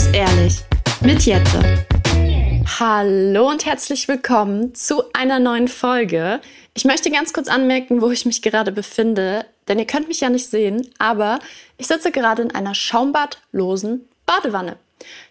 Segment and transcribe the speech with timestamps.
[0.00, 0.54] muss ehrlich
[1.02, 1.84] mit Jette.
[2.78, 6.40] Hallo und herzlich willkommen zu einer neuen Folge.
[6.74, 10.30] Ich möchte ganz kurz anmerken, wo ich mich gerade befinde, denn ihr könnt mich ja
[10.30, 11.38] nicht sehen, aber
[11.76, 14.76] ich sitze gerade in einer schaumbadlosen Badewanne.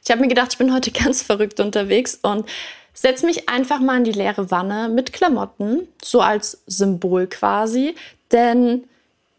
[0.04, 2.48] Ich habe mir gedacht, ich bin heute ganz verrückt unterwegs und
[2.94, 7.96] setze mich einfach mal in die leere Wanne mit Klamotten, so als Symbol quasi,
[8.32, 8.84] denn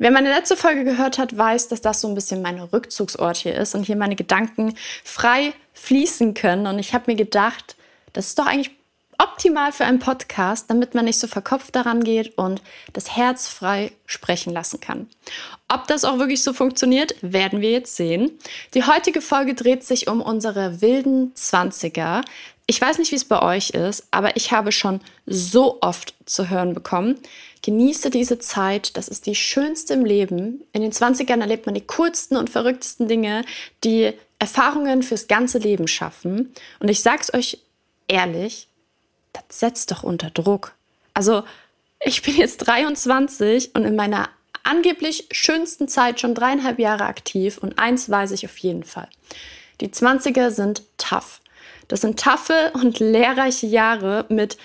[0.02, 3.54] Wer meine letzte Folge gehört hat, weiß, dass das so ein bisschen mein Rückzugsort hier
[3.54, 6.66] ist und hier meine Gedanken frei fließen können.
[6.66, 7.77] Und ich habe mir gedacht,
[8.14, 8.70] das ist doch eigentlich
[9.18, 12.62] optimal für einen Podcast, damit man nicht so verkopft daran geht und
[12.94, 15.06] das Herz frei sprechen lassen kann.
[15.68, 18.30] Ob das auch wirklich so funktioniert, werden wir jetzt sehen.
[18.72, 22.22] Die heutige Folge dreht sich um unsere wilden Zwanziger.
[22.66, 26.48] Ich weiß nicht, wie es bei euch ist, aber ich habe schon so oft zu
[26.48, 27.19] hören bekommen,
[27.62, 30.64] Genieße diese Zeit, das ist die schönste im Leben.
[30.73, 33.44] In den 20ern erlebt man die coolsten und verrücktesten Dinge,
[33.84, 36.53] die Erfahrungen fürs ganze Leben schaffen.
[36.78, 37.58] Und ich sag's euch
[38.08, 38.69] ehrlich,
[39.33, 40.75] das setzt doch unter Druck.
[41.12, 41.44] Also,
[42.03, 44.31] ich bin jetzt 23 und in meiner
[44.62, 49.08] angeblich schönsten Zeit schon dreieinhalb Jahre aktiv und eins weiß ich auf jeden Fall.
[49.81, 51.41] Die 20er sind tough.
[51.88, 54.56] Das sind taffe und lehrreiche Jahre mit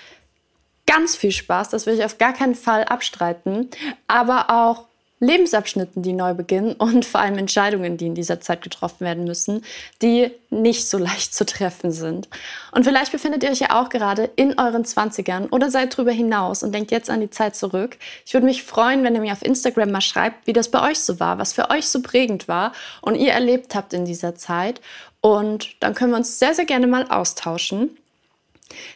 [0.86, 3.68] ganz viel Spaß, das will ich auf gar keinen Fall abstreiten,
[4.06, 4.86] aber auch
[5.18, 9.64] Lebensabschnitten, die neu beginnen und vor allem Entscheidungen, die in dieser Zeit getroffen werden müssen,
[10.02, 12.28] die nicht so leicht zu treffen sind.
[12.72, 16.62] Und vielleicht befindet ihr euch ja auch gerade in euren 20ern oder seid drüber hinaus
[16.62, 17.96] und denkt jetzt an die Zeit zurück.
[18.24, 20.98] Ich würde mich freuen, wenn ihr mir auf Instagram mal schreibt, wie das bei euch
[20.98, 24.80] so war, was für euch so prägend war und ihr erlebt habt in dieser Zeit.
[25.22, 27.96] Und dann können wir uns sehr, sehr gerne mal austauschen.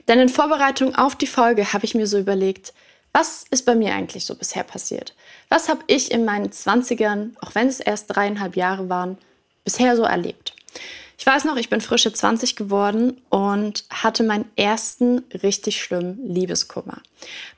[0.08, 2.72] Denn in Vorbereitung auf die Folge habe ich mir so überlegt,
[3.12, 5.14] was ist bei mir eigentlich so bisher passiert?
[5.48, 9.18] Was habe ich in meinen 20ern, auch wenn es erst dreieinhalb Jahre waren,
[9.64, 10.54] bisher so erlebt?
[11.20, 17.02] Ich weiß noch, ich bin frische 20 geworden und hatte meinen ersten richtig schlimmen Liebeskummer.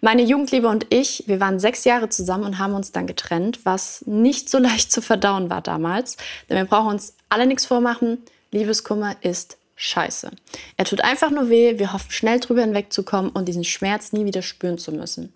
[0.00, 4.04] Meine Jugendliebe und ich, wir waren sechs Jahre zusammen und haben uns dann getrennt, was
[4.04, 6.16] nicht so leicht zu verdauen war damals.
[6.48, 8.18] Denn wir brauchen uns alle nichts vormachen.
[8.50, 10.30] Liebeskummer ist scheiße.
[10.76, 14.42] Er tut einfach nur weh, wir hoffen schnell drüber hinwegzukommen und diesen Schmerz nie wieder
[14.42, 15.32] spüren zu müssen.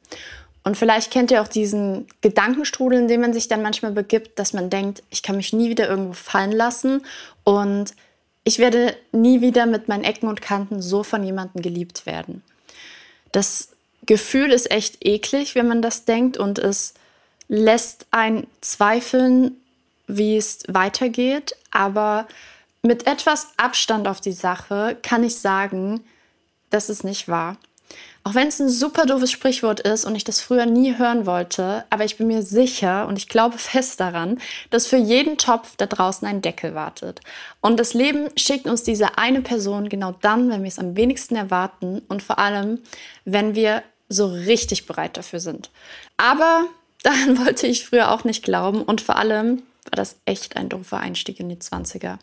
[0.63, 4.53] Und vielleicht kennt ihr auch diesen Gedankenstrudel, in dem man sich dann manchmal begibt, dass
[4.53, 7.03] man denkt, ich kann mich nie wieder irgendwo fallen lassen
[7.45, 7.95] und
[8.43, 12.43] ich werde nie wieder mit meinen Ecken und Kanten so von jemandem geliebt werden.
[13.31, 13.69] Das
[14.07, 16.95] Gefühl ist echt eklig, wenn man das denkt und es
[17.49, 19.57] lässt einen zweifeln,
[20.07, 22.27] wie es weitergeht, aber
[22.87, 26.05] mit etwas Abstand auf die Sache kann ich sagen,
[26.71, 27.57] dass es nicht wahr.
[28.25, 31.85] Auch wenn es ein super doofes Sprichwort ist und ich das früher nie hören wollte,
[31.91, 35.87] aber ich bin mir sicher und ich glaube fest daran, dass für jeden Topf da
[35.87, 37.21] draußen ein Deckel wartet.
[37.61, 41.37] Und das Leben schickt uns diese eine Person genau dann, wenn wir es am wenigsten
[41.37, 42.81] erwarten und vor allem,
[43.25, 45.71] wenn wir so richtig bereit dafür sind.
[46.17, 46.65] Aber
[47.05, 50.99] daran wollte ich früher auch nicht glauben und vor allem war das echt ein doofer
[50.99, 52.19] Einstieg in die 20er.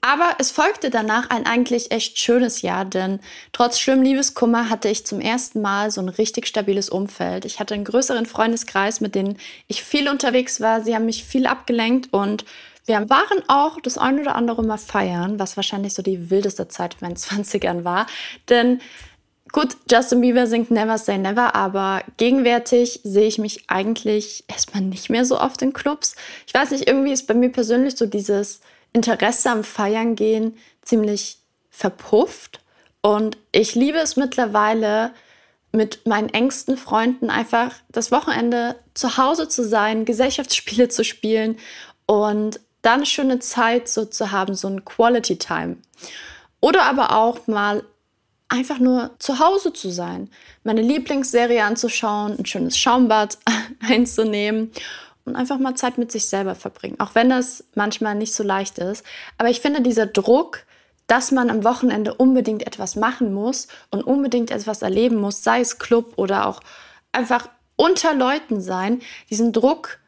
[0.00, 3.20] Aber es folgte danach ein eigentlich echt schönes Jahr, denn
[3.52, 7.44] trotz schlimmem Liebeskummer hatte ich zum ersten Mal so ein richtig stabiles Umfeld.
[7.44, 10.82] Ich hatte einen größeren Freundeskreis, mit denen ich viel unterwegs war.
[10.82, 12.44] Sie haben mich viel abgelenkt und
[12.84, 16.94] wir waren auch das ein oder andere Mal feiern, was wahrscheinlich so die wildeste Zeit
[16.94, 18.06] in meinen 20ern war.
[18.48, 18.80] Denn
[19.52, 25.10] Gut, Justin Bieber singt Never Say Never, aber gegenwärtig sehe ich mich eigentlich erstmal nicht
[25.10, 26.16] mehr so oft in Clubs.
[26.46, 28.60] Ich weiß nicht, irgendwie ist bei mir persönlich so dieses
[28.94, 32.60] Interesse am Feiern gehen ziemlich verpufft.
[33.02, 35.12] Und ich liebe es mittlerweile,
[35.72, 41.58] mit meinen engsten Freunden einfach das Wochenende zu Hause zu sein, Gesellschaftsspiele zu spielen
[42.06, 45.78] und dann eine schöne Zeit so zu haben, so ein Quality Time.
[46.60, 47.82] Oder aber auch mal
[48.52, 50.28] einfach nur zu Hause zu sein,
[50.62, 53.38] meine Lieblingsserie anzuschauen, ein schönes Schaumbad
[53.80, 54.70] einzunehmen
[55.24, 57.00] und einfach mal Zeit mit sich selber verbringen.
[57.00, 59.04] Auch wenn das manchmal nicht so leicht ist.
[59.38, 60.64] Aber ich finde, dieser Druck,
[61.06, 65.78] dass man am Wochenende unbedingt etwas machen muss und unbedingt etwas erleben muss, sei es
[65.78, 66.60] Club oder auch
[67.10, 69.00] einfach unter Leuten sein,
[69.30, 69.98] diesen Druck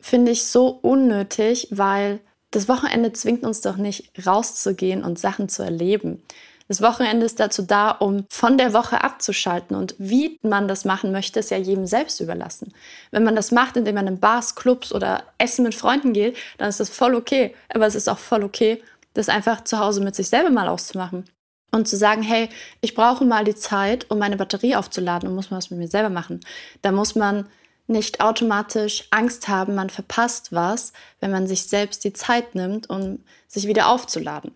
[0.00, 2.20] finde ich so unnötig, weil
[2.50, 6.22] das Wochenende zwingt uns doch nicht rauszugehen und Sachen zu erleben.
[6.66, 9.76] Das Wochenende ist dazu da, um von der Woche abzuschalten.
[9.76, 12.72] Und wie man das machen möchte, ist ja jedem selbst überlassen.
[13.10, 16.70] Wenn man das macht, indem man in Bars, Clubs oder Essen mit Freunden geht, dann
[16.70, 17.54] ist das voll okay.
[17.68, 18.82] Aber es ist auch voll okay,
[19.12, 21.24] das einfach zu Hause mit sich selber mal auszumachen.
[21.70, 22.48] Und zu sagen, hey,
[22.80, 25.88] ich brauche mal die Zeit, um meine Batterie aufzuladen und muss mal was mit mir
[25.88, 26.40] selber machen.
[26.82, 27.46] Da muss man
[27.86, 33.22] nicht automatisch Angst haben, man verpasst was, wenn man sich selbst die Zeit nimmt, um
[33.48, 34.52] sich wieder aufzuladen.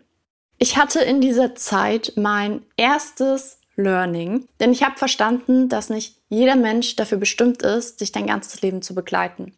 [0.59, 6.57] Ich hatte in dieser Zeit mein erstes Learning, denn ich habe verstanden, dass nicht jeder
[6.57, 9.53] Mensch dafür bestimmt ist, sich dein ganzes Leben zu begleiten.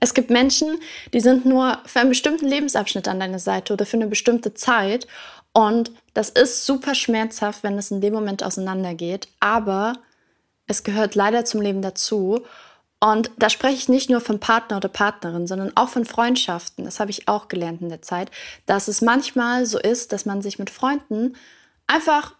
[0.00, 0.78] Es gibt Menschen,
[1.12, 5.06] die sind nur für einen bestimmten Lebensabschnitt an deiner Seite oder für eine bestimmte Zeit.
[5.52, 9.28] Und das ist super schmerzhaft, wenn es in dem Moment auseinandergeht.
[9.40, 9.94] Aber
[10.68, 12.44] es gehört leider zum Leben dazu.
[13.00, 16.84] Und da spreche ich nicht nur von Partner oder Partnerin, sondern auch von Freundschaften.
[16.84, 18.30] Das habe ich auch gelernt in der Zeit,
[18.66, 21.36] dass es manchmal so ist, dass man sich mit Freunden
[21.86, 22.34] einfach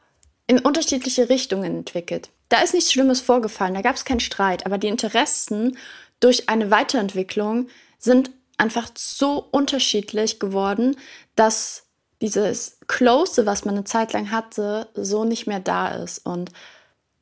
[0.49, 2.31] in unterschiedliche Richtungen entwickelt.
[2.49, 5.77] Da ist nichts Schlimmes vorgefallen, da gab es keinen Streit, aber die Interessen
[6.19, 7.69] durch eine Weiterentwicklung
[7.99, 10.97] sind einfach so unterschiedlich geworden,
[11.37, 11.85] dass
[12.21, 16.27] dieses Close, was man eine Zeit lang hatte, so nicht mehr da ist.
[16.27, 16.51] Und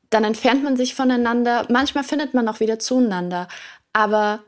[0.09, 1.65] dann entfernt man sich voneinander.
[1.69, 3.47] Manchmal findet man auch wieder zueinander.
[3.93, 4.39] Aber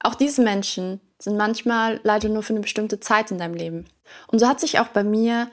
[0.00, 3.86] auch diese Menschen sind manchmal leider nur für eine bestimmte Zeit in deinem Leben.
[4.28, 5.48] Und so hat sich auch bei mir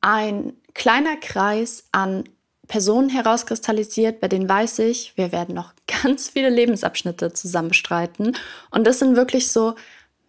[0.00, 2.24] ein kleiner Kreis an
[2.68, 5.72] Personen herauskristallisiert, bei denen weiß ich, wir werden noch
[6.02, 8.36] ganz viele Lebensabschnitte zusammenstreiten.
[8.70, 9.74] Und das sind wirklich so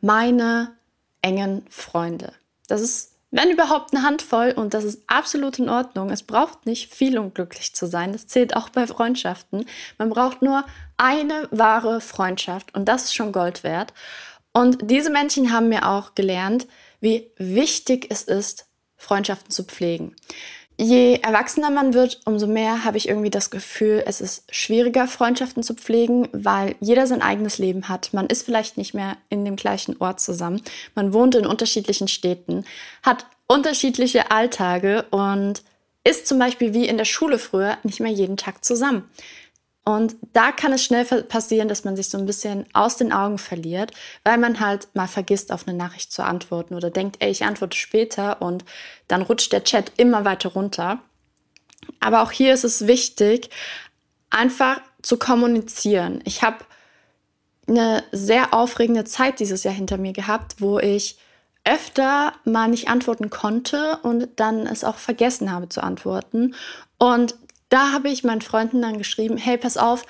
[0.02, 0.72] meine
[1.22, 2.34] engen Freunde.
[2.68, 6.12] Das ist wenn überhaupt eine Handvoll und das ist absolut in Ordnung.
[6.12, 8.12] Es braucht nicht viel, um glücklich zu sein.
[8.12, 9.66] Das zählt auch bei Freundschaften.
[9.98, 10.64] Man braucht nur
[10.98, 13.92] eine wahre Freundschaft und das ist schon Gold wert.
[14.52, 16.68] Und diese Menschen haben mir auch gelernt,
[17.02, 20.16] wie wichtig es ist, Freundschaften zu pflegen.
[20.78, 25.62] Je erwachsener man wird, umso mehr habe ich irgendwie das Gefühl, es ist schwieriger, Freundschaften
[25.62, 28.14] zu pflegen, weil jeder sein eigenes Leben hat.
[28.14, 30.62] Man ist vielleicht nicht mehr in dem gleichen Ort zusammen.
[30.96, 32.66] Man wohnt in unterschiedlichen Städten,
[33.04, 35.64] hat unterschiedliche Alltage und
[36.04, 39.10] ist zum Beispiel wie in der Schule früher nicht mehr jeden Tag zusammen.
[39.86, 43.38] Und da kann es schnell passieren, dass man sich so ein bisschen aus den Augen
[43.38, 43.92] verliert,
[44.24, 47.78] weil man halt mal vergisst, auf eine Nachricht zu antworten oder denkt, ey, ich antworte
[47.78, 48.64] später und
[49.10, 51.00] dann rutscht der Chat immer weiter runter.
[52.00, 53.50] Aber auch hier ist es wichtig,
[54.30, 56.22] einfach zu kommunizieren.
[56.24, 56.60] Ich habe
[57.68, 61.18] eine sehr aufregende Zeit dieses Jahr hinter mir gehabt, wo ich
[61.66, 66.56] öfter mal nicht antworten konnte und dann es auch vergessen habe zu antworten.
[66.98, 67.36] Und
[67.74, 70.06] da habe ich meinen Freunden dann geschrieben, hey, pass auf,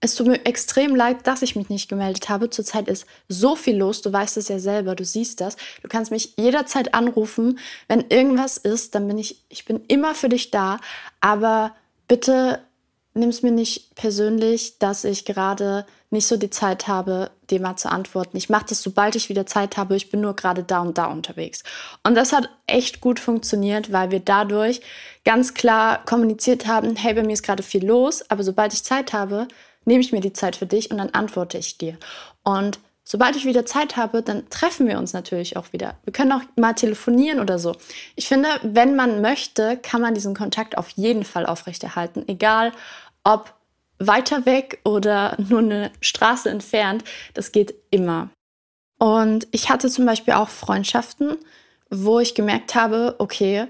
[0.00, 2.48] es tut mir extrem leid, dass ich mich nicht gemeldet habe.
[2.48, 5.56] Zurzeit ist so viel los, du weißt es ja selber, du siehst das.
[5.82, 10.30] Du kannst mich jederzeit anrufen, wenn irgendwas ist, dann bin ich, ich bin immer für
[10.30, 10.80] dich da,
[11.20, 11.76] aber
[12.08, 12.60] bitte
[13.12, 17.76] nimm es mir nicht persönlich, dass ich gerade nicht so die Zeit habe, dir mal
[17.76, 18.36] zu antworten.
[18.36, 19.96] Ich mache das, sobald ich wieder Zeit habe.
[19.96, 21.64] Ich bin nur gerade da und da unterwegs.
[22.04, 24.80] Und das hat echt gut funktioniert, weil wir dadurch
[25.24, 29.12] ganz klar kommuniziert haben, hey, bei mir ist gerade viel los, aber sobald ich Zeit
[29.12, 29.48] habe,
[29.84, 31.96] nehme ich mir die Zeit für dich und dann antworte ich dir.
[32.44, 35.96] Und sobald ich wieder Zeit habe, dann treffen wir uns natürlich auch wieder.
[36.04, 37.74] Wir können auch mal telefonieren oder so.
[38.16, 42.72] Ich finde, wenn man möchte, kann man diesen Kontakt auf jeden Fall aufrechterhalten, egal
[43.24, 43.54] ob
[44.06, 47.04] weiter weg oder nur eine Straße entfernt.
[47.34, 48.30] Das geht immer.
[48.98, 51.36] Und ich hatte zum Beispiel auch Freundschaften,
[51.90, 53.66] wo ich gemerkt habe, okay,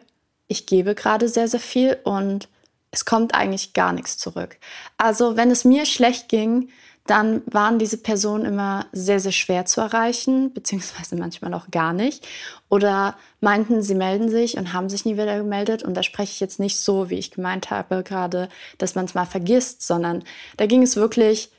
[0.47, 2.49] ich gebe gerade sehr, sehr viel und
[2.91, 4.59] es kommt eigentlich gar nichts zurück.
[4.99, 6.69] Also wenn es mir schlecht ging,
[7.07, 12.27] dann waren diese Personen immer sehr, sehr schwer zu erreichen, beziehungsweise manchmal auch gar nicht.
[12.69, 15.83] Oder meinten, sie melden sich und haben sich nie wieder gemeldet.
[15.83, 19.15] Und da spreche ich jetzt nicht so, wie ich gemeint habe, gerade, dass man es
[19.15, 20.23] mal vergisst, sondern
[20.57, 21.51] da ging es wirklich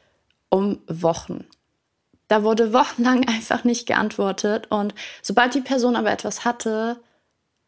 [0.50, 1.46] um Wochen.
[2.30, 4.68] Da wurde wochenlang einfach nicht geantwortet.
[4.72, 7.02] Und sobald die Person aber etwas hatte,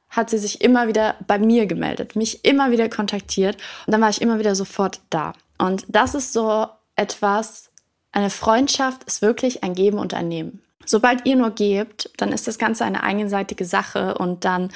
[0.10, 4.10] hat sie sich immer wieder bei mir gemeldet, mich immer wieder kontaktiert und dann war
[4.10, 5.34] ich immer wieder sofort da.
[5.58, 7.72] Und das ist so etwas,
[8.12, 10.62] eine Freundschaft ist wirklich ein Geben und ein Nehmen.
[10.86, 14.72] Sobald ihr nur gebt, dann ist das Ganze eine eigenseitige Sache und dann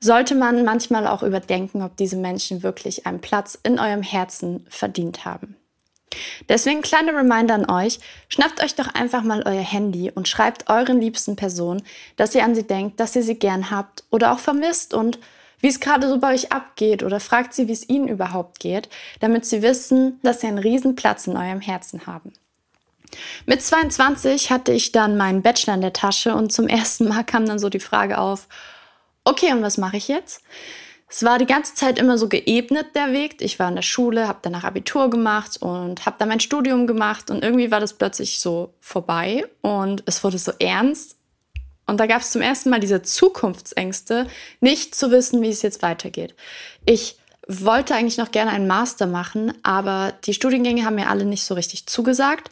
[0.00, 5.24] sollte man manchmal auch überdenken, ob diese Menschen wirklich einen Platz in eurem Herzen verdient
[5.24, 5.56] haben.
[6.48, 7.98] Deswegen kleine Reminder an euch,
[8.28, 11.82] schnappt euch doch einfach mal euer Handy und schreibt euren liebsten Personen,
[12.16, 15.18] dass ihr an sie denkt, dass ihr sie gern habt oder auch vermisst und
[15.64, 18.90] wie es gerade so bei euch abgeht oder fragt sie, wie es ihnen überhaupt geht,
[19.20, 22.34] damit sie wissen, dass sie einen riesen Platz in eurem Herzen haben.
[23.46, 27.46] Mit 22 hatte ich dann meinen Bachelor in der Tasche und zum ersten Mal kam
[27.46, 28.46] dann so die Frage auf,
[29.24, 30.42] okay, und was mache ich jetzt?
[31.08, 33.40] Es war die ganze Zeit immer so geebnet, der Weg.
[33.40, 37.30] Ich war in der Schule, habe danach Abitur gemacht und habe dann mein Studium gemacht
[37.30, 41.16] und irgendwie war das plötzlich so vorbei und es wurde so ernst.
[41.86, 44.26] Und da gab es zum ersten Mal diese Zukunftsängste,
[44.60, 46.34] nicht zu wissen, wie es jetzt weitergeht.
[46.86, 51.44] Ich wollte eigentlich noch gerne einen Master machen, aber die Studiengänge haben mir alle nicht
[51.44, 52.50] so richtig zugesagt.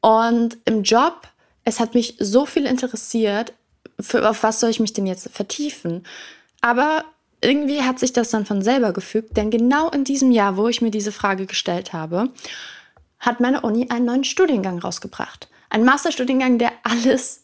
[0.00, 1.28] Und im Job,
[1.64, 3.54] es hat mich so viel interessiert,
[3.98, 6.04] für, auf was soll ich mich denn jetzt vertiefen?
[6.60, 7.04] Aber
[7.40, 10.82] irgendwie hat sich das dann von selber gefügt, denn genau in diesem Jahr, wo ich
[10.82, 12.30] mir diese Frage gestellt habe,
[13.18, 15.48] hat meine Uni einen neuen Studiengang rausgebracht.
[15.70, 17.41] Ein Masterstudiengang, der alles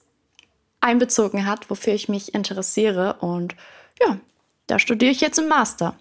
[0.81, 3.17] einbezogen hat, wofür ich mich interessiere.
[3.21, 3.55] Und
[4.01, 4.19] ja,
[4.67, 5.97] da studiere ich jetzt im Master.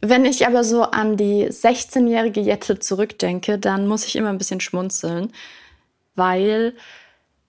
[0.00, 4.60] Wenn ich aber so an die 16-jährige Jette zurückdenke, dann muss ich immer ein bisschen
[4.60, 5.32] schmunzeln,
[6.14, 6.74] weil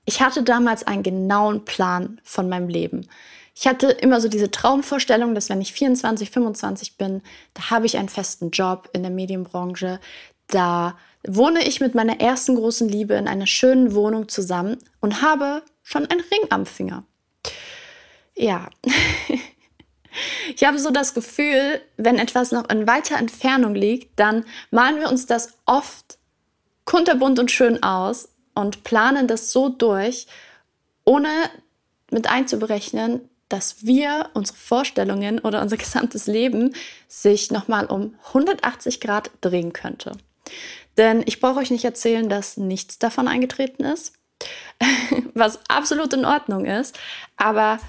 [0.06, 3.08] ich hatte damals einen genauen Plan von meinem Leben.
[3.56, 7.22] Ich hatte immer so diese Traumvorstellung, dass wenn ich 24, 25 bin,
[7.54, 10.00] da habe ich einen festen Job in der Medienbranche,
[10.48, 15.64] da wohne ich mit meiner ersten großen Liebe in einer schönen Wohnung zusammen und habe
[15.86, 17.06] schon einen Ring am Finger.
[18.36, 18.70] Ja.
[20.56, 25.10] Ich habe so das Gefühl, wenn etwas noch in weiter Entfernung liegt, dann malen wir
[25.10, 26.18] uns das oft
[26.86, 30.26] kunterbunt und schön aus und planen das so durch,
[31.04, 31.28] ohne
[32.12, 36.74] mit einzuberechnen, dass wir unsere Vorstellungen oder unser gesamtes Leben
[37.10, 40.14] sich nochmal um 180 Grad drehen könnte.
[40.96, 44.14] Denn ich brauche euch nicht erzählen, dass nichts davon eingetreten ist,
[45.34, 46.98] was absolut in Ordnung ist.
[47.38, 47.80] Aber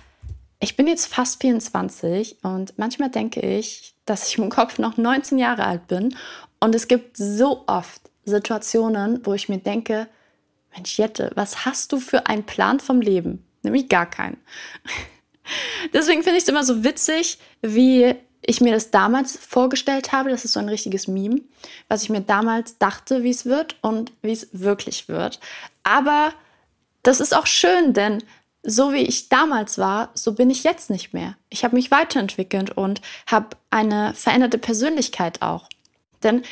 [0.60, 5.38] ich bin jetzt fast 24 und manchmal denke ich, dass ich im Kopf noch 19
[5.38, 6.16] Jahre alt bin.
[6.60, 10.08] Und es gibt so oft Situationen, wo ich mir denke,
[10.74, 13.44] Mensch, Jette, was hast du für einen Plan vom Leben?
[13.62, 14.38] Nämlich gar keinen.
[15.92, 18.14] Deswegen finde ich es immer so witzig, wie
[18.46, 20.30] ich mir das damals vorgestellt habe.
[20.30, 21.40] Das ist so ein richtiges Meme,
[21.88, 25.40] was ich mir damals dachte, wie es wird und wie es wirklich wird.
[25.82, 26.32] Aber
[27.02, 28.22] das ist auch schön, denn
[28.62, 31.36] so wie ich damals war, so bin ich jetzt nicht mehr.
[31.50, 35.68] Ich habe mich weiterentwickelt und habe eine veränderte Persönlichkeit auch.
[36.22, 36.42] Denn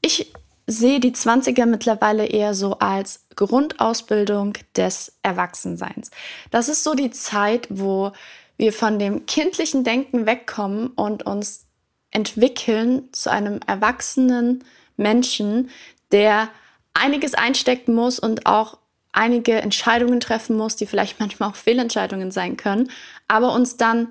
[0.00, 0.32] ich
[0.66, 6.10] sehe die 20er mittlerweile eher so als Grundausbildung des Erwachsenseins.
[6.50, 8.12] Das ist so die Zeit, wo
[8.56, 11.66] wir von dem kindlichen Denken wegkommen und uns
[12.10, 14.64] entwickeln zu einem erwachsenen
[14.96, 15.70] Menschen,
[16.12, 16.48] der
[16.94, 18.78] einiges einstecken muss und auch
[19.12, 22.90] einige Entscheidungen treffen muss, die vielleicht manchmal auch Fehlentscheidungen sein können,
[23.28, 24.08] aber uns dann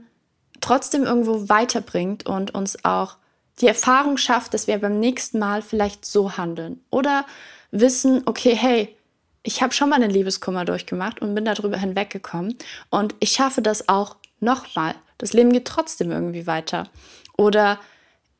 [0.61, 3.17] trotzdem irgendwo weiterbringt und uns auch
[3.59, 7.25] die Erfahrung schafft, dass wir beim nächsten Mal vielleicht so handeln oder
[7.71, 8.95] wissen, okay, hey,
[9.43, 12.57] ich habe schon mal einen Liebeskummer durchgemacht und bin darüber hinweggekommen
[12.89, 14.95] und ich schaffe das auch nochmal.
[15.17, 16.89] Das Leben geht trotzdem irgendwie weiter.
[17.37, 17.79] Oder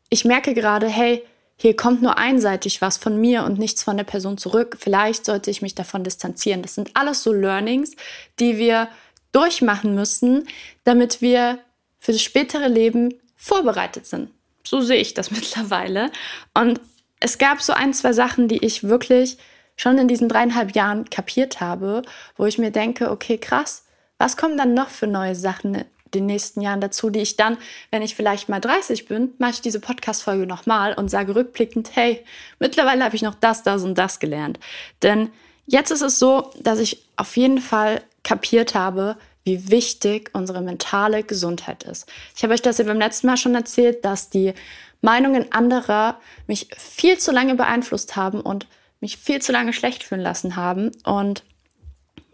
[0.09, 1.23] ich merke gerade, hey,
[1.55, 4.77] hier kommt nur einseitig was von mir und nichts von der Person zurück.
[4.79, 6.61] Vielleicht sollte ich mich davon distanzieren.
[6.61, 7.95] Das sind alles so Learnings,
[8.39, 8.89] die wir
[9.31, 10.47] durchmachen müssen,
[10.83, 11.59] damit wir
[11.99, 14.29] für das spätere Leben vorbereitet sind.
[14.63, 16.11] So sehe ich das mittlerweile.
[16.53, 16.81] Und
[17.19, 19.37] es gab so ein, zwei Sachen, die ich wirklich
[19.75, 22.03] schon in diesen dreieinhalb Jahren kapiert habe,
[22.37, 23.82] wo ich mir denke, okay, krass,
[24.23, 27.57] was kommen dann noch für neue Sachen den nächsten Jahren dazu, die ich dann,
[27.91, 32.23] wenn ich vielleicht mal 30 bin, mache ich diese Podcast-Folge nochmal und sage rückblickend, hey,
[32.57, 34.61] mittlerweile habe ich noch das, das und das gelernt.
[35.01, 35.29] Denn
[35.65, 41.23] jetzt ist es so, dass ich auf jeden Fall kapiert habe, wie wichtig unsere mentale
[41.23, 42.09] Gesundheit ist.
[42.33, 44.53] Ich habe euch das ja beim letzten Mal schon erzählt, dass die
[45.01, 48.67] Meinungen anderer mich viel zu lange beeinflusst haben und
[49.01, 50.91] mich viel zu lange schlecht fühlen lassen haben.
[51.03, 51.43] Und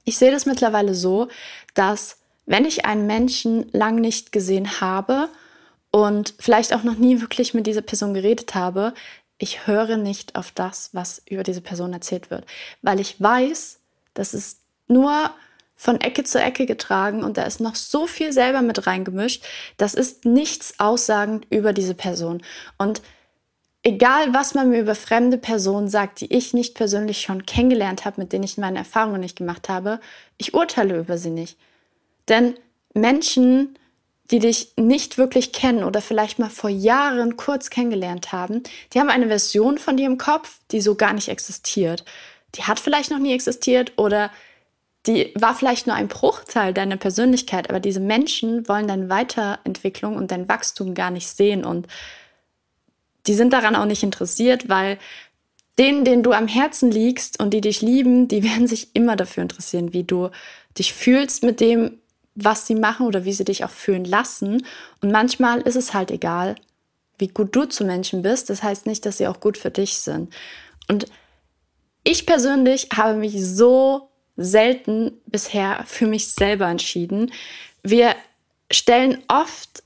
[0.10, 1.27] ich sehe das mittlerweile so,
[1.79, 5.29] dass wenn ich einen Menschen lang nicht gesehen habe
[5.91, 8.93] und vielleicht auch noch nie wirklich mit dieser Person geredet habe,
[9.38, 12.45] ich höre nicht auf das, was über diese Person erzählt wird,
[12.81, 13.79] weil ich weiß,
[14.13, 14.57] dass es
[14.88, 15.31] nur
[15.77, 19.45] von Ecke zu Ecke getragen und da ist noch so viel selber mit reingemischt.
[19.77, 22.41] Das ist nichts aussagend über diese Person.
[22.77, 23.01] Und
[23.83, 28.19] egal, was man mir über fremde Personen sagt, die ich nicht persönlich schon kennengelernt habe,
[28.19, 30.01] mit denen ich meine Erfahrungen nicht gemacht habe,
[30.38, 31.57] ich urteile über sie nicht.
[32.29, 32.55] Denn
[32.93, 33.77] Menschen,
[34.31, 39.09] die dich nicht wirklich kennen oder vielleicht mal vor Jahren kurz kennengelernt haben, die haben
[39.09, 42.05] eine Version von dir im Kopf, die so gar nicht existiert.
[42.55, 44.31] Die hat vielleicht noch nie existiert oder
[45.07, 50.31] die war vielleicht nur ein Bruchteil deiner Persönlichkeit, aber diese Menschen wollen deine Weiterentwicklung und
[50.31, 51.88] dein Wachstum gar nicht sehen und
[53.27, 54.98] die sind daran auch nicht interessiert, weil
[55.77, 59.43] denen, denen du am Herzen liegst und die dich lieben, die werden sich immer dafür
[59.43, 60.29] interessieren, wie du
[60.77, 62.00] dich fühlst mit dem,
[62.43, 64.65] was sie machen oder wie sie dich auch fühlen lassen.
[65.01, 66.55] Und manchmal ist es halt egal,
[67.17, 68.50] wie gut du zu Menschen bist.
[68.50, 70.34] Das heißt nicht, dass sie auch gut für dich sind.
[70.88, 71.05] Und
[72.03, 77.31] ich persönlich habe mich so selten bisher für mich selber entschieden.
[77.84, 78.15] Wir
[78.72, 79.84] stellen oft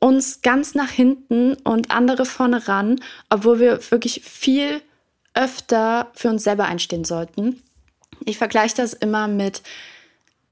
[0.00, 4.82] uns ganz nach hinten und andere vorne ran, obwohl wir wirklich viel
[5.34, 7.62] öfter für uns selber einstehen sollten.
[8.24, 9.62] Ich vergleiche das immer mit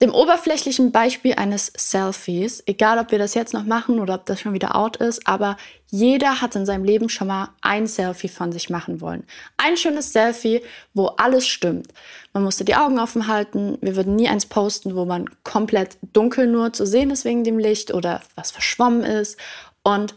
[0.02, 4.40] dem oberflächlichen Beispiel eines Selfies, egal ob wir das jetzt noch machen oder ob das
[4.40, 5.58] schon wieder out ist, aber
[5.90, 9.24] jeder hat in seinem Leben schon mal ein Selfie von sich machen wollen.
[9.58, 10.62] Ein schönes Selfie,
[10.94, 11.88] wo alles stimmt.
[12.32, 13.76] Man musste die Augen offen halten.
[13.82, 17.58] Wir würden nie eins posten, wo man komplett dunkel nur zu sehen ist wegen dem
[17.58, 19.38] Licht oder was verschwommen ist.
[19.82, 20.14] Und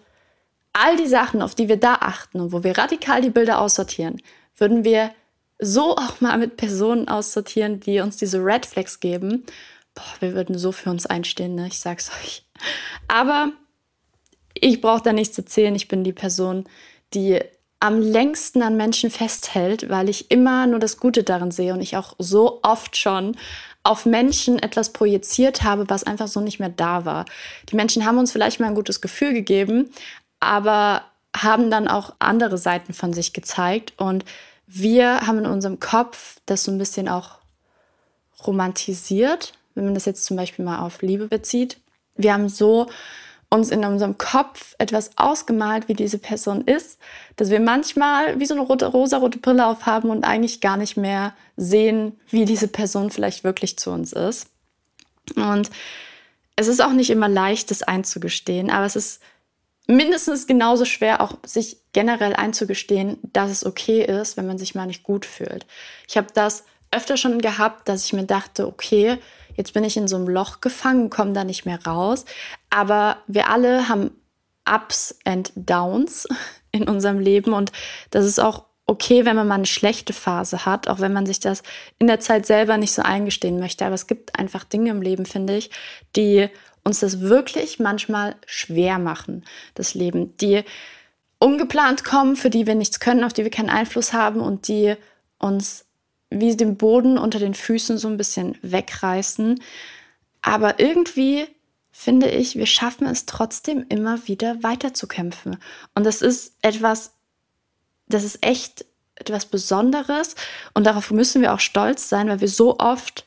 [0.71, 4.21] all die Sachen, auf die wir da achten und wo wir radikal die Bilder aussortieren,
[4.57, 5.11] würden wir
[5.63, 9.45] so auch mal mit Personen aussortieren, die uns diese Red Flags geben.
[9.95, 11.67] Boah, wir würden so für uns einstehen, ne?
[11.67, 12.43] Ich sag's euch.
[13.07, 13.51] Aber
[14.53, 15.75] ich brauche da nichts zu erzählen.
[15.75, 16.65] Ich bin die Person,
[17.13, 17.39] die
[17.79, 21.97] am längsten an Menschen festhält, weil ich immer nur das Gute darin sehe und ich
[21.97, 23.35] auch so oft schon
[23.83, 27.25] auf Menschen etwas projiziert habe, was einfach so nicht mehr da war.
[27.69, 29.89] Die Menschen haben uns vielleicht mal ein gutes Gefühl gegeben,
[30.39, 31.03] aber
[31.35, 34.23] haben dann auch andere Seiten von sich gezeigt und
[34.75, 37.37] wir haben in unserem Kopf das so ein bisschen auch
[38.45, 41.79] romantisiert, wenn man das jetzt zum Beispiel mal auf Liebe bezieht.
[42.15, 42.87] Wir haben so
[43.49, 46.99] uns in unserem Kopf etwas ausgemalt, wie diese Person ist,
[47.35, 51.33] dass wir manchmal wie so eine rote, rosa-rote Brille aufhaben und eigentlich gar nicht mehr
[51.55, 54.47] sehen, wie diese Person vielleicht wirklich zu uns ist.
[55.35, 55.69] Und
[56.55, 59.21] es ist auch nicht immer leicht, das einzugestehen, aber es ist
[59.87, 64.85] mindestens genauso schwer, auch sich generell einzugestehen, dass es okay ist, wenn man sich mal
[64.85, 65.65] nicht gut fühlt.
[66.07, 69.17] Ich habe das öfter schon gehabt, dass ich mir dachte, okay,
[69.55, 72.25] jetzt bin ich in so einem Loch gefangen, komme da nicht mehr raus.
[72.69, 74.11] Aber wir alle haben
[74.69, 76.27] Ups and Downs
[76.71, 77.71] in unserem Leben und
[78.11, 81.39] das ist auch okay, wenn man mal eine schlechte Phase hat, auch wenn man sich
[81.39, 81.63] das
[81.99, 83.85] in der Zeit selber nicht so eingestehen möchte.
[83.85, 85.69] Aber es gibt einfach Dinge im Leben, finde ich,
[86.15, 86.49] die
[86.83, 90.63] uns das wirklich manchmal schwer machen, das Leben, die
[91.39, 94.95] ungeplant kommen, für die wir nichts können, auf die wir keinen Einfluss haben und die
[95.39, 95.85] uns
[96.29, 99.61] wie den Boden unter den Füßen so ein bisschen wegreißen.
[100.41, 101.47] Aber irgendwie
[101.91, 105.57] finde ich, wir schaffen es trotzdem immer wieder weiterzukämpfen.
[105.95, 107.13] Und das ist etwas,
[108.07, 110.35] das ist echt etwas Besonderes
[110.73, 113.25] und darauf müssen wir auch stolz sein, weil wir so oft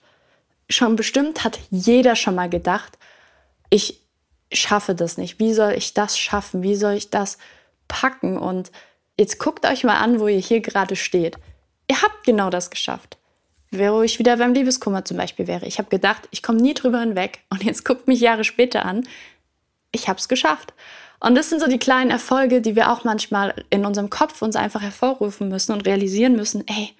[0.68, 2.98] schon bestimmt hat jeder schon mal gedacht,
[3.70, 4.00] ich
[4.52, 5.38] schaffe das nicht.
[5.38, 6.62] Wie soll ich das schaffen?
[6.62, 7.38] Wie soll ich das
[7.88, 8.38] packen?
[8.38, 8.70] Und
[9.18, 11.36] jetzt guckt euch mal an, wo ihr hier gerade steht.
[11.88, 13.18] Ihr habt genau das geschafft.
[13.70, 15.66] Wo ich wieder beim Liebeskummer zum Beispiel wäre.
[15.66, 17.40] Ich habe gedacht, ich komme nie drüber hinweg.
[17.50, 19.06] Und jetzt guckt mich Jahre später an.
[19.92, 20.72] Ich habe es geschafft.
[21.18, 24.54] Und das sind so die kleinen Erfolge, die wir auch manchmal in unserem Kopf uns
[24.54, 26.66] einfach hervorrufen müssen und realisieren müssen.
[26.68, 26.90] Ey,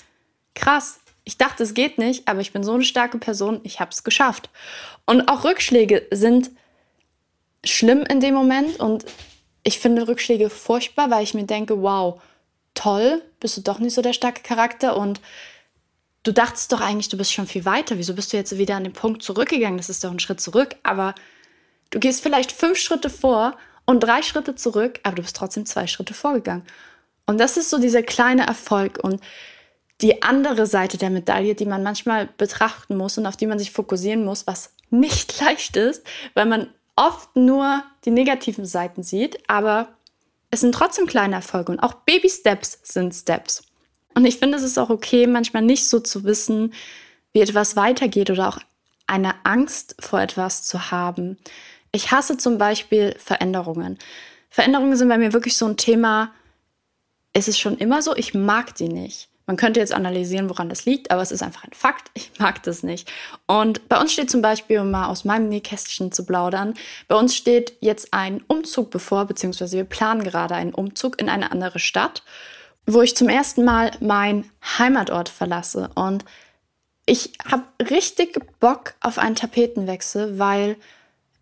[0.55, 3.91] krass, ich dachte, es geht nicht, aber ich bin so eine starke Person, ich habe
[3.91, 4.49] es geschafft.
[5.07, 6.53] Und auch Rückschläge sind
[7.65, 9.05] schlimm in dem Moment und
[9.65, 12.23] ich finde Rückschläge furchtbar, weil ich mir denke, wow,
[12.75, 15.21] toll, bist du doch nicht so der starke Charakter und
[16.23, 17.99] du dachtest doch eigentlich, du bist schon viel weiter.
[17.99, 19.79] Wieso bist du jetzt wieder an den Punkt zurückgegangen?
[19.79, 21.17] Das ist doch ein Schritt zurück, aber
[21.91, 25.89] du gehst vielleicht fünf Schritte vor und drei Schritte zurück, aber du bist trotzdem zwei
[25.89, 26.65] Schritte vorgegangen.
[27.27, 29.21] Und das ist so dieser kleine Erfolg und
[30.01, 33.71] die andere Seite der Medaille, die man manchmal betrachten muss und auf die man sich
[33.71, 36.05] fokussieren muss, was nicht leicht ist,
[36.35, 39.89] weil man oft nur die negativen Seiten sieht, aber
[40.51, 43.65] es sind trotzdem kleine Erfolge und auch Baby Steps sind Steps.
[44.15, 46.73] Und ich finde, es ist auch okay, manchmal nicht so zu wissen,
[47.33, 48.59] wie etwas weitergeht oder auch
[49.07, 51.37] eine Angst vor etwas zu haben.
[51.93, 53.99] Ich hasse zum Beispiel Veränderungen.
[54.49, 56.33] Veränderungen sind bei mir wirklich so ein Thema.
[57.35, 59.29] Es ist schon immer so, ich mag die nicht.
[59.47, 62.11] Man könnte jetzt analysieren, woran das liegt, aber es ist einfach ein Fakt.
[62.15, 63.11] Ich mag das nicht.
[63.47, 66.75] Und bei uns steht zum Beispiel, um mal aus meinem Nähkästchen zu plaudern,
[67.07, 71.53] bei uns steht jetzt ein Umzug bevor, beziehungsweise wir planen gerade einen Umzug in eine
[71.53, 72.25] andere Stadt,
[72.87, 75.91] wo ich zum ersten Mal meinen Heimatort verlasse.
[75.95, 76.25] Und
[77.07, 80.77] ich habe richtig Bock auf einen Tapetenwechsel, weil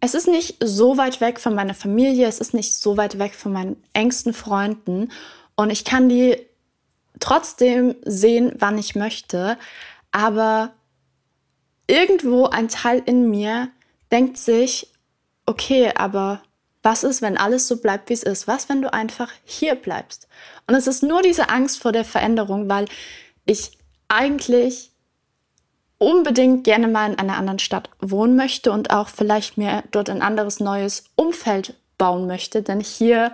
[0.01, 3.35] es ist nicht so weit weg von meiner Familie, es ist nicht so weit weg
[3.35, 5.11] von meinen engsten Freunden.
[5.57, 6.37] Und ich kann die
[7.21, 9.59] trotzdem sehen, wann ich möchte,
[10.13, 10.73] aber
[11.87, 13.69] irgendwo ein Teil in mir
[14.11, 14.91] denkt sich,
[15.47, 16.43] okay, aber
[16.83, 18.47] was ist, wenn alles so bleibt, wie es ist?
[18.47, 20.29] Was, wenn du einfach hier bleibst?
[20.67, 22.87] Und es ist nur diese Angst vor der Veränderung, weil
[23.47, 24.91] ich eigentlich
[25.99, 30.23] unbedingt gerne mal in einer anderen Stadt wohnen möchte und auch vielleicht mir dort ein
[30.23, 32.63] anderes neues Umfeld bauen möchte.
[32.63, 33.33] Denn hier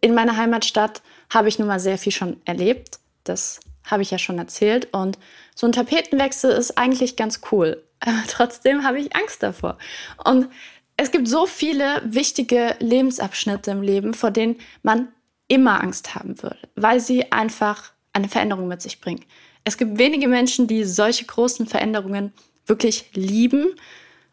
[0.00, 2.98] in meiner Heimatstadt habe ich nun mal sehr viel schon erlebt.
[3.30, 4.88] Das habe ich ja schon erzählt.
[4.92, 5.18] Und
[5.54, 7.82] so ein Tapetenwechsel ist eigentlich ganz cool.
[8.00, 9.78] Aber trotzdem habe ich Angst davor.
[10.24, 10.48] Und
[10.96, 15.08] es gibt so viele wichtige Lebensabschnitte im Leben, vor denen man
[15.48, 19.24] immer Angst haben würde, weil sie einfach eine Veränderung mit sich bringen.
[19.64, 22.32] Es gibt wenige Menschen, die solche großen Veränderungen
[22.66, 23.74] wirklich lieben,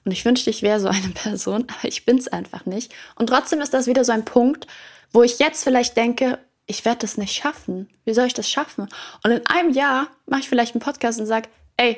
[0.05, 2.93] Und ich wünschte, ich wäre so eine Person, aber ich bin es einfach nicht.
[3.15, 4.65] Und trotzdem ist das wieder so ein Punkt,
[5.11, 7.89] wo ich jetzt vielleicht denke, ich werde das nicht schaffen.
[8.05, 8.89] Wie soll ich das schaffen?
[9.23, 11.97] Und in einem Jahr mache ich vielleicht einen Podcast und sage, ey,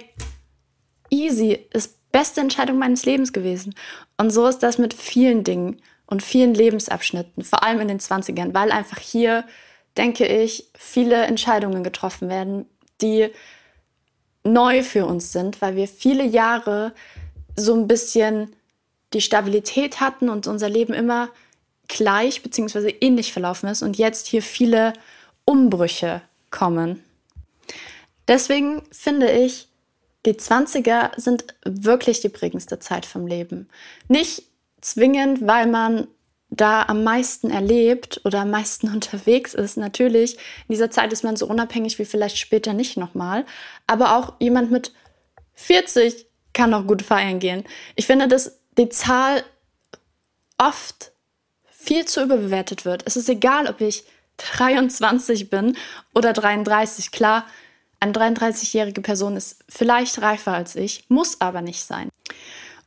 [1.10, 3.76] easy, ist beste Entscheidung meines Lebens gewesen.
[4.18, 8.54] Und so ist das mit vielen Dingen und vielen Lebensabschnitten, vor allem in den 20ern,
[8.54, 9.44] weil einfach hier,
[9.98, 12.66] denke ich, viele Entscheidungen getroffen werden,
[13.02, 13.30] die
[14.44, 16.94] neu für uns sind, weil wir viele Jahre
[17.56, 18.56] so ein bisschen
[19.14, 21.30] die Stabilität hatten und unser Leben immer
[21.90, 22.96] gleich bzw.
[23.02, 24.94] ähnlich verlaufen ist und jetzt hier viele
[25.44, 27.04] Umbrüche kommen.
[28.30, 29.68] Deswegen finde ich,
[30.26, 33.68] die 20er sind wirklich die prägendste Zeit vom Leben.
[34.08, 34.44] Nicht
[34.80, 36.08] zwingend, weil man
[36.52, 39.78] da am meisten erlebt oder am meisten unterwegs ist.
[39.78, 40.36] Natürlich,
[40.68, 43.46] in dieser Zeit ist man so unabhängig wie vielleicht später nicht nochmal.
[43.88, 44.94] Aber auch jemand mit
[45.56, 47.64] 40 kann noch gut feiern gehen.
[47.96, 49.44] Ich finde, dass die Zahl
[50.58, 51.12] oft
[51.82, 53.04] viel zu überbewertet wird.
[53.06, 54.04] Es ist egal, ob ich
[54.38, 55.78] 23 bin
[56.14, 57.12] oder 33.
[57.12, 57.46] Klar,
[58.00, 62.10] eine 33-jährige Person ist vielleicht reifer als ich, muss aber nicht sein.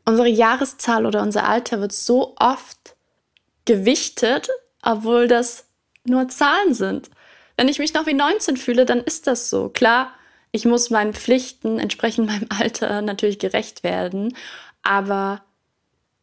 [0.05, 2.97] Unsere Jahreszahl oder unser Alter wird so oft
[3.65, 4.51] gewichtet,
[4.83, 5.65] obwohl das
[6.05, 7.11] nur Zahlen sind.
[7.57, 9.69] Wenn ich mich noch wie 19 fühle, dann ist das so.
[9.69, 10.13] Klar,
[10.51, 14.37] ich muss meinen Pflichten entsprechend meinem Alter natürlich gerecht werden,
[14.83, 15.43] aber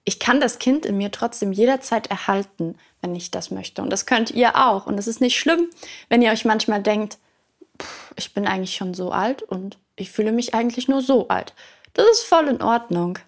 [0.05, 3.81] ich kann das Kind in mir trotzdem jederzeit erhalten, wenn ich das möchte.
[3.81, 4.87] Und das könnt ihr auch.
[4.87, 5.69] Und es ist nicht schlimm,
[6.07, 7.17] wenn ihr euch manchmal denkt,
[8.15, 11.53] ich bin eigentlich schon so alt und ich fühle mich eigentlich nur so alt.
[11.93, 13.19] Das ist voll in Ordnung.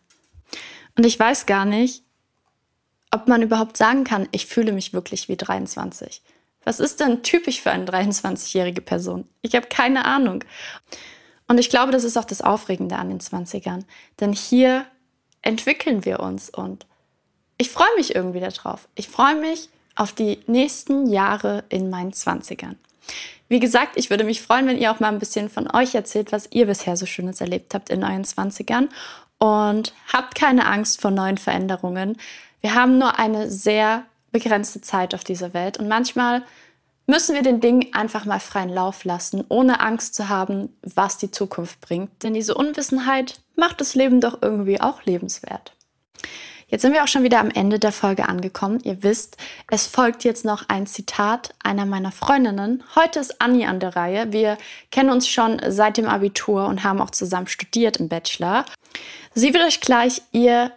[0.97, 2.03] Und ich weiß gar nicht,
[3.11, 6.21] ob man überhaupt sagen kann, ich fühle mich wirklich wie 23.
[6.63, 9.27] Was ist denn typisch für eine 23-jährige Person?
[9.41, 10.43] Ich habe keine Ahnung.
[11.47, 13.83] Und ich glaube, das ist auch das Aufregende an den 20ern.
[14.19, 14.85] Denn hier
[15.41, 16.85] entwickeln wir uns und
[17.57, 18.87] ich freue mich irgendwie darauf.
[18.95, 22.75] Ich freue mich auf die nächsten Jahre in meinen 20ern.
[23.47, 26.31] Wie gesagt, ich würde mich freuen, wenn ihr auch mal ein bisschen von euch erzählt,
[26.31, 28.87] was ihr bisher so Schönes erlebt habt in euren 20ern.
[29.37, 32.17] Und habt keine Angst vor neuen Veränderungen.
[32.61, 36.43] Wir haben nur eine sehr begrenzte Zeit auf dieser Welt und manchmal
[37.11, 41.29] müssen wir den Dingen einfach mal freien Lauf lassen, ohne Angst zu haben, was die
[41.29, 42.23] Zukunft bringt.
[42.23, 45.73] Denn diese Unwissenheit macht das Leben doch irgendwie auch lebenswert.
[46.69, 48.79] Jetzt sind wir auch schon wieder am Ende der Folge angekommen.
[48.85, 49.35] Ihr wisst,
[49.69, 52.81] es folgt jetzt noch ein Zitat einer meiner Freundinnen.
[52.95, 54.31] Heute ist Anni an der Reihe.
[54.31, 54.57] Wir
[54.89, 58.63] kennen uns schon seit dem Abitur und haben auch zusammen studiert im Bachelor.
[59.33, 60.71] Sie wird euch gleich ihr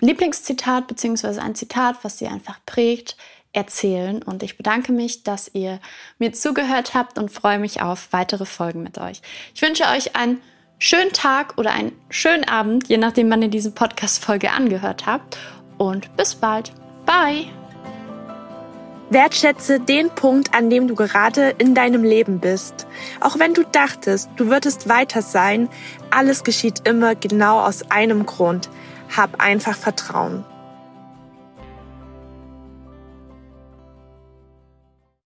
[0.00, 1.40] Lieblingszitat bzw.
[1.40, 3.16] ein Zitat, was sie einfach prägt,
[3.52, 4.22] erzählen.
[4.22, 5.80] Und ich bedanke mich, dass ihr
[6.18, 9.22] mir zugehört habt und freue mich auf weitere Folgen mit euch.
[9.54, 10.40] Ich wünsche euch einen
[10.78, 15.38] schönen Tag oder einen schönen Abend, je nachdem, wann ihr diese Podcast-Folge angehört habt.
[15.78, 16.72] Und bis bald.
[17.06, 17.46] Bye!
[19.10, 22.86] Wertschätze den Punkt, an dem du gerade in deinem Leben bist.
[23.20, 25.68] Auch wenn du dachtest, du würdest weiter sein,
[26.10, 28.70] alles geschieht immer genau aus einem Grund.
[29.16, 30.44] Hab einfach Vertrauen.